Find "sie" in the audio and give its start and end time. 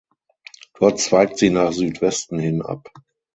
1.37-1.51